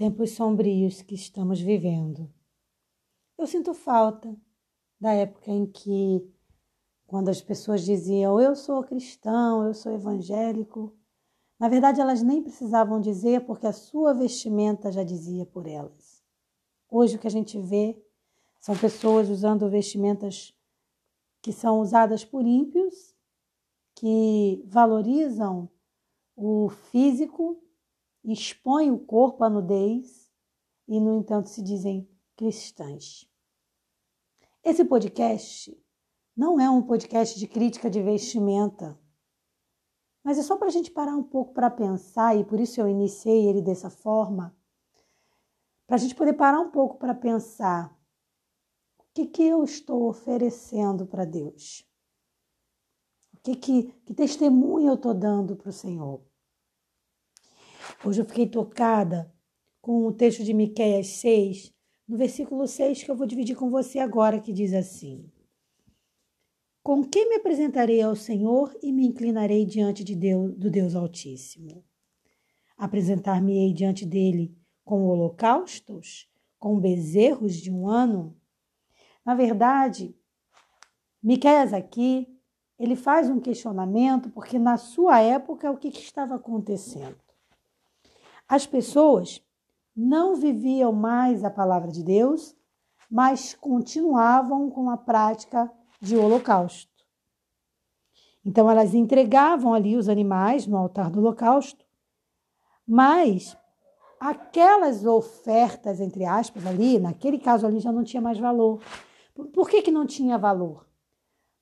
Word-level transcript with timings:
tempos 0.00 0.30
sombrios 0.30 1.02
que 1.02 1.14
estamos 1.14 1.60
vivendo. 1.60 2.32
Eu 3.36 3.46
sinto 3.46 3.74
falta 3.74 4.34
da 4.98 5.12
época 5.12 5.50
em 5.50 5.66
que, 5.66 6.26
quando 7.06 7.28
as 7.28 7.42
pessoas 7.42 7.84
diziam 7.84 8.40
eu 8.40 8.56
sou 8.56 8.82
cristão, 8.82 9.66
eu 9.66 9.74
sou 9.74 9.92
evangélico, 9.92 10.96
na 11.58 11.68
verdade 11.68 12.00
elas 12.00 12.22
nem 12.22 12.42
precisavam 12.42 12.98
dizer 12.98 13.44
porque 13.44 13.66
a 13.66 13.74
sua 13.74 14.14
vestimenta 14.14 14.90
já 14.90 15.04
dizia 15.04 15.44
por 15.44 15.66
elas. 15.66 16.24
Hoje 16.88 17.16
o 17.16 17.18
que 17.18 17.26
a 17.26 17.30
gente 17.30 17.60
vê 17.60 18.02
são 18.58 18.74
pessoas 18.78 19.28
usando 19.28 19.68
vestimentas 19.68 20.56
que 21.42 21.52
são 21.52 21.78
usadas 21.78 22.24
por 22.24 22.46
ímpios, 22.46 23.14
que 23.96 24.64
valorizam 24.66 25.68
o 26.34 26.70
físico 26.90 27.62
expõem 28.24 28.90
o 28.90 28.98
corpo 28.98 29.44
à 29.44 29.50
nudez 29.50 30.30
e, 30.86 31.00
no 31.00 31.14
entanto, 31.14 31.48
se 31.48 31.62
dizem 31.62 32.08
cristãs. 32.36 33.28
Esse 34.62 34.84
podcast 34.84 35.76
não 36.36 36.60
é 36.60 36.68
um 36.68 36.82
podcast 36.82 37.38
de 37.38 37.46
crítica 37.46 37.88
de 37.88 38.02
vestimenta, 38.02 38.98
mas 40.22 40.38
é 40.38 40.42
só 40.42 40.56
para 40.56 40.68
a 40.68 40.70
gente 40.70 40.90
parar 40.90 41.16
um 41.16 41.22
pouco 41.22 41.54
para 41.54 41.70
pensar, 41.70 42.36
e 42.36 42.44
por 42.44 42.60
isso 42.60 42.80
eu 42.80 42.88
iniciei 42.88 43.48
ele 43.48 43.62
dessa 43.62 43.88
forma, 43.88 44.56
para 45.86 45.96
a 45.96 45.98
gente 45.98 46.14
poder 46.14 46.34
parar 46.34 46.60
um 46.60 46.70
pouco 46.70 46.98
para 46.98 47.14
pensar 47.14 47.98
o 48.98 49.04
que, 49.12 49.26
que 49.26 49.42
eu 49.42 49.64
estou 49.64 50.08
oferecendo 50.08 51.06
para 51.06 51.24
Deus. 51.24 51.84
O 53.34 53.38
que, 53.42 53.56
que, 53.56 53.82
que 54.04 54.14
testemunho 54.14 54.88
eu 54.88 54.94
estou 54.94 55.14
dando 55.14 55.56
para 55.56 55.70
o 55.70 55.72
Senhor? 55.72 56.29
Hoje 58.02 58.22
eu 58.22 58.24
fiquei 58.24 58.46
tocada 58.46 59.30
com 59.82 60.06
o 60.06 60.12
texto 60.12 60.42
de 60.42 60.54
Miqueias 60.54 61.06
6, 61.08 61.70
no 62.08 62.16
versículo 62.16 62.66
6 62.66 63.02
que 63.02 63.10
eu 63.10 63.14
vou 63.14 63.26
dividir 63.26 63.54
com 63.54 63.68
você 63.68 63.98
agora, 63.98 64.40
que 64.40 64.54
diz 64.54 64.72
assim: 64.72 65.30
Com 66.82 67.04
quem 67.04 67.28
me 67.28 67.34
apresentarei 67.34 68.00
ao 68.00 68.16
Senhor 68.16 68.74
e 68.82 68.90
me 68.90 69.06
inclinarei 69.06 69.66
diante 69.66 70.02
de 70.02 70.16
Deus, 70.16 70.56
do 70.56 70.70
Deus 70.70 70.94
Altíssimo? 70.94 71.84
Apresentar-me-ei 72.74 73.74
diante 73.74 74.06
dele 74.06 74.56
com 74.82 75.04
holocaustos, 75.04 76.26
com 76.58 76.80
bezerros 76.80 77.54
de 77.56 77.70
um 77.70 77.86
ano? 77.86 78.34
Na 79.22 79.34
verdade, 79.34 80.16
Miqueias 81.22 81.74
aqui, 81.74 82.34
ele 82.78 82.96
faz 82.96 83.28
um 83.28 83.38
questionamento 83.38 84.30
porque 84.30 84.58
na 84.58 84.78
sua 84.78 85.20
época 85.20 85.70
o 85.70 85.76
que, 85.76 85.90
que 85.90 86.00
estava 86.00 86.36
acontecendo? 86.36 87.29
As 88.50 88.66
pessoas 88.66 89.40
não 89.94 90.34
viviam 90.34 90.92
mais 90.92 91.44
a 91.44 91.50
palavra 91.50 91.88
de 91.92 92.02
Deus, 92.02 92.56
mas 93.08 93.54
continuavam 93.54 94.68
com 94.68 94.90
a 94.90 94.96
prática 94.96 95.70
de 96.00 96.16
holocausto. 96.16 96.90
Então 98.44 98.68
elas 98.68 98.92
entregavam 98.92 99.72
ali 99.72 99.96
os 99.96 100.08
animais 100.08 100.66
no 100.66 100.76
altar 100.76 101.12
do 101.12 101.20
holocausto, 101.20 101.86
mas 102.84 103.56
aquelas 104.18 105.06
ofertas, 105.06 106.00
entre 106.00 106.24
aspas, 106.24 106.66
ali, 106.66 106.98
naquele 106.98 107.38
caso 107.38 107.64
ali 107.64 107.78
já 107.78 107.92
não 107.92 108.02
tinha 108.02 108.20
mais 108.20 108.38
valor. 108.40 108.80
Por 109.32 109.70
que, 109.70 109.80
que 109.80 109.92
não 109.92 110.04
tinha 110.04 110.36
valor? 110.36 110.84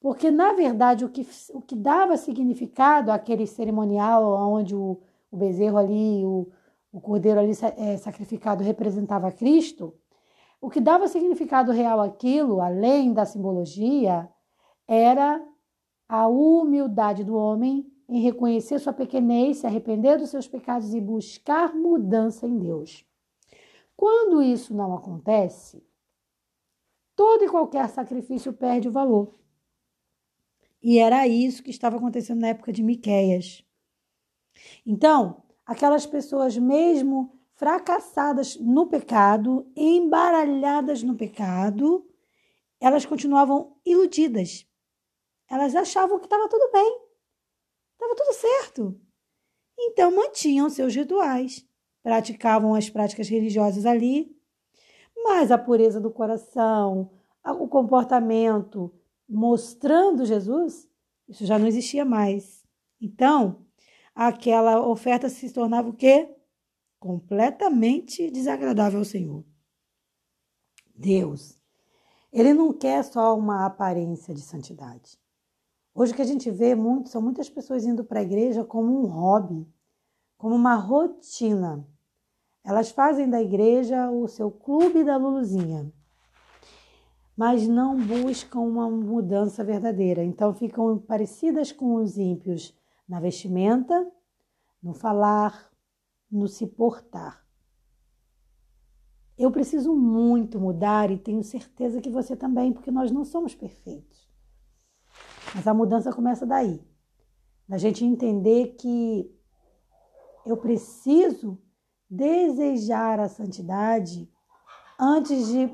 Porque, 0.00 0.30
na 0.30 0.54
verdade, 0.54 1.04
o 1.04 1.10
que, 1.10 1.28
o 1.52 1.60
que 1.60 1.76
dava 1.76 2.16
significado 2.16 3.12
àquele 3.12 3.46
cerimonial 3.46 4.24
onde 4.50 4.74
o, 4.74 4.98
o 5.30 5.36
bezerro 5.36 5.76
ali, 5.76 6.24
o, 6.24 6.48
o 6.92 7.00
cordeiro 7.00 7.40
ali 7.40 7.52
é, 7.76 7.96
sacrificado 7.96 8.64
representava 8.64 9.30
Cristo, 9.30 9.94
o 10.60 10.68
que 10.68 10.80
dava 10.80 11.06
significado 11.06 11.70
real 11.70 12.00
àquilo, 12.00 12.60
além 12.60 13.12
da 13.12 13.24
simbologia, 13.24 14.28
era 14.86 15.44
a 16.08 16.26
humildade 16.26 17.22
do 17.22 17.36
homem 17.36 17.86
em 18.08 18.20
reconhecer 18.20 18.78
sua 18.78 18.92
pequenez, 18.92 19.58
se 19.58 19.66
arrepender 19.66 20.18
dos 20.18 20.30
seus 20.30 20.48
pecados 20.48 20.94
e 20.94 21.00
buscar 21.00 21.74
mudança 21.74 22.46
em 22.46 22.58
Deus. 22.58 23.04
Quando 23.94 24.42
isso 24.42 24.74
não 24.74 24.94
acontece, 24.94 25.84
todo 27.14 27.44
e 27.44 27.48
qualquer 27.48 27.88
sacrifício 27.90 28.52
perde 28.52 28.88
o 28.88 28.92
valor. 28.92 29.38
E 30.82 30.98
era 30.98 31.26
isso 31.28 31.62
que 31.62 31.70
estava 31.70 31.96
acontecendo 31.96 32.40
na 32.40 32.48
época 32.48 32.72
de 32.72 32.82
Miqueias. 32.82 33.64
Então, 34.86 35.42
aquelas 35.68 36.06
pessoas 36.06 36.56
mesmo 36.56 37.38
fracassadas 37.52 38.56
no 38.56 38.86
pecado, 38.86 39.70
embaralhadas 39.76 41.02
no 41.02 41.14
pecado, 41.14 42.08
elas 42.80 43.04
continuavam 43.04 43.76
iludidas. 43.84 44.66
Elas 45.46 45.76
achavam 45.76 46.18
que 46.18 46.24
estava 46.24 46.48
tudo 46.48 46.72
bem, 46.72 47.00
estava 47.92 48.14
tudo 48.14 48.32
certo. 48.32 49.00
Então 49.78 50.10
mantinham 50.10 50.70
seus 50.70 50.94
rituais, 50.94 51.66
praticavam 52.02 52.74
as 52.74 52.88
práticas 52.88 53.28
religiosas 53.28 53.84
ali, 53.84 54.34
mas 55.22 55.50
a 55.50 55.58
pureza 55.58 56.00
do 56.00 56.10
coração, 56.10 57.10
o 57.44 57.68
comportamento 57.68 58.90
mostrando 59.28 60.24
Jesus, 60.24 60.88
isso 61.28 61.44
já 61.44 61.58
não 61.58 61.66
existia 61.66 62.06
mais. 62.06 62.64
Então, 63.00 63.67
aquela 64.18 64.84
oferta 64.84 65.28
se 65.28 65.48
tornava 65.52 65.90
o 65.90 65.92
quê? 65.92 66.28
Completamente 66.98 68.28
desagradável 68.32 68.98
ao 68.98 69.04
Senhor. 69.04 69.44
Deus, 70.92 71.56
ele 72.32 72.52
não 72.52 72.72
quer 72.72 73.04
só 73.04 73.38
uma 73.38 73.64
aparência 73.64 74.34
de 74.34 74.40
santidade. 74.40 75.16
Hoje 75.94 76.12
o 76.12 76.16
que 76.16 76.22
a 76.22 76.24
gente 76.26 76.50
vê 76.50 76.74
muito 76.74 77.08
são 77.08 77.22
muitas 77.22 77.48
pessoas 77.48 77.84
indo 77.84 78.02
para 78.02 78.18
a 78.18 78.24
igreja 78.24 78.64
como 78.64 79.00
um 79.00 79.06
hobby, 79.06 79.64
como 80.36 80.56
uma 80.56 80.74
rotina. 80.74 81.88
Elas 82.64 82.90
fazem 82.90 83.30
da 83.30 83.40
igreja 83.40 84.10
o 84.10 84.26
seu 84.26 84.50
clube 84.50 85.04
da 85.04 85.16
Luluzinha, 85.16 85.92
mas 87.36 87.68
não 87.68 87.96
buscam 87.96 88.58
uma 88.62 88.90
mudança 88.90 89.62
verdadeira. 89.62 90.24
Então 90.24 90.52
ficam 90.52 90.98
parecidas 90.98 91.70
com 91.70 91.94
os 91.94 92.18
ímpios 92.18 92.76
na 93.08 93.20
vestimenta, 93.20 94.10
no 94.82 94.92
falar, 94.92 95.70
no 96.30 96.46
se 96.46 96.66
portar. 96.66 97.44
Eu 99.36 99.50
preciso 99.50 99.94
muito 99.94 100.60
mudar 100.60 101.10
e 101.10 101.18
tenho 101.18 101.42
certeza 101.42 102.00
que 102.00 102.10
você 102.10 102.36
também, 102.36 102.72
porque 102.72 102.90
nós 102.90 103.10
não 103.10 103.24
somos 103.24 103.54
perfeitos. 103.54 104.28
Mas 105.54 105.66
a 105.66 105.72
mudança 105.72 106.12
começa 106.12 106.44
daí, 106.44 106.84
da 107.66 107.78
gente 107.78 108.04
entender 108.04 108.74
que 108.74 109.32
eu 110.44 110.56
preciso 110.56 111.58
desejar 112.10 113.20
a 113.20 113.28
santidade 113.28 114.30
antes 114.98 115.46
de 115.46 115.70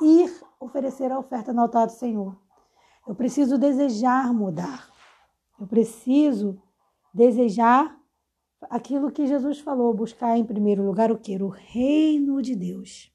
ir 0.00 0.44
oferecer 0.58 1.12
a 1.12 1.18
oferta 1.18 1.52
no 1.52 1.60
altar 1.60 1.86
do 1.86 1.92
Senhor. 1.92 2.36
Eu 3.06 3.14
preciso 3.14 3.58
desejar 3.58 4.32
mudar. 4.32 4.93
Eu 5.58 5.66
preciso 5.66 6.60
desejar 7.12 7.98
aquilo 8.68 9.10
que 9.10 9.26
Jesus 9.26 9.60
falou, 9.60 9.94
buscar 9.94 10.36
em 10.36 10.44
primeiro 10.44 10.84
lugar 10.84 11.12
o 11.12 11.18
que? 11.18 11.36
O 11.42 11.48
reino 11.48 12.42
de 12.42 12.56
Deus. 12.56 13.12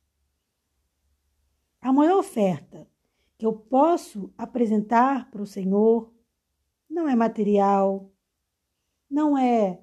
A 1.81 1.91
maior 1.91 2.19
oferta 2.19 2.88
que 3.38 3.45
eu 3.45 3.53
posso 3.53 4.33
apresentar 4.38 5.29
para 5.31 5.41
o 5.41 5.47
Senhor 5.47 6.13
não 6.89 7.07
é 7.07 7.16
material, 7.16 8.11
não 9.09 9.38
é 9.38 9.81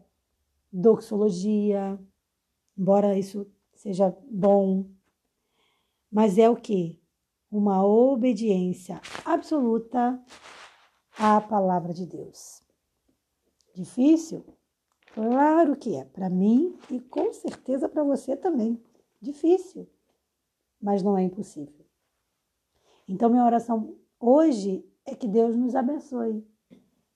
doxologia, 0.70 1.98
embora 2.76 3.18
isso 3.18 3.46
seja 3.74 4.14
bom, 4.30 4.90
mas 6.10 6.36
é 6.38 6.48
o 6.48 6.56
que? 6.56 7.00
Uma 7.50 7.84
obediência 7.84 9.00
absoluta 9.24 10.22
a 11.18 11.40
palavra 11.40 11.92
de 11.92 12.06
Deus. 12.06 12.62
Difícil? 13.74 14.44
Claro 15.14 15.76
que 15.76 15.94
é, 15.94 16.04
para 16.04 16.28
mim 16.28 16.78
e 16.90 17.00
com 17.00 17.32
certeza 17.32 17.88
para 17.88 18.04
você 18.04 18.36
também. 18.36 18.82
Difícil, 19.20 19.88
mas 20.80 21.02
não 21.02 21.16
é 21.16 21.22
impossível. 21.22 21.86
Então, 23.08 23.30
minha 23.30 23.44
oração 23.44 23.96
hoje 24.20 24.84
é 25.06 25.14
que 25.14 25.26
Deus 25.26 25.56
nos 25.56 25.74
abençoe, 25.74 26.46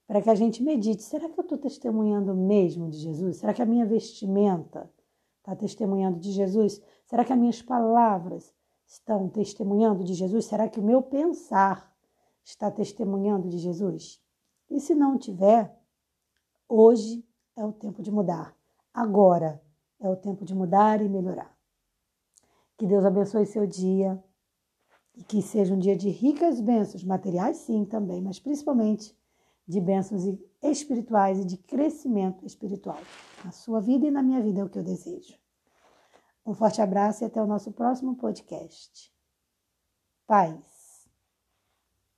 para 0.07 0.23
que 0.23 0.31
a 0.31 0.35
gente 0.35 0.63
medite: 0.63 1.03
será 1.03 1.29
que 1.29 1.39
eu 1.39 1.43
estou 1.43 1.59
testemunhando 1.59 2.35
mesmo 2.35 2.89
de 2.89 2.97
Jesus? 2.97 3.39
Será 3.39 3.53
que 3.53 3.63
a 3.63 3.67
minha 3.67 3.85
vestimenta 3.85 4.91
está 5.39 5.55
testemunhando 5.55 6.19
de 6.19 6.33
Jesus? 6.33 6.81
Será 7.05 7.25
que 7.25 7.33
as 7.33 7.39
minhas 7.39 7.61
palavras 7.61 8.55
estão 8.87 9.29
testemunhando 9.29 10.05
de 10.05 10.15
Jesus? 10.15 10.47
Será 10.47 10.69
que 10.69 10.81
o 10.81 10.83
meu 10.83 11.03
pensar 11.03 11.90
está 12.51 12.71
testemunhando 12.71 13.49
de 13.49 13.59
Jesus? 13.59 14.21
E 14.69 14.81
se 14.81 14.95
não 14.95 15.19
tiver, 15.19 15.75
hoje 16.69 17.25
é 17.57 17.65
o 17.65 17.73
tempo 17.73 18.03
de 18.03 18.11
mudar. 18.11 18.55
Agora 18.93 19.63
É 20.03 20.09
o 20.09 20.17
tempo 20.17 20.47
de 20.47 20.55
mudar 20.55 21.03
e 21.03 21.09
melhorar. 21.09 21.55
Que 22.79 22.87
Deus 22.87 23.05
abençoe 23.05 23.45
seu 23.45 23.67
dia 23.67 24.23
e 25.15 25.23
que 25.23 25.43
seja 25.43 25.75
um 25.75 25.79
dia 25.79 25.95
de 25.95 26.09
ricas 26.09 26.59
bênçãos, 26.61 27.05
materiais 27.05 27.59
sim 27.59 27.85
também, 27.85 28.23
mas 28.23 28.41
principalmente 28.41 29.15
de 29.69 29.79
bênçãos 29.79 30.23
espirituais 30.63 31.39
e 31.41 31.45
de 31.45 31.59
crescimento 31.59 32.47
espiritual. 32.47 32.99
Na 33.45 33.53
sua 33.53 33.81
vida 33.81 34.07
e 34.07 34.11
na 34.11 34.23
minha 34.23 34.43
vida 34.43 34.61
é 34.61 34.65
o 34.65 34.71
que 34.71 34.79
eu 34.79 34.83
desejo. 34.83 35.39
Um 36.47 36.55
forte 36.55 36.81
abraço 36.81 37.23
e 37.23 37.27
até 37.27 37.43
o 37.43 37.47
nosso 37.47 37.71
próximo 37.73 38.17
podcast. 38.17 39.13
Paz. 40.27 40.70